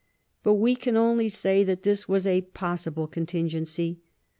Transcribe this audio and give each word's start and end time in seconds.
But 0.41 0.55
we 0.55 0.75
can 0.75 0.97
only 0.97 1.29
say 1.29 1.63
that 1.63 1.83
this 1.83 2.09
was 2.09 2.25
a 2.25 2.41
possible 2.41 3.05
con 3.05 3.27
tingency. 3.27 3.99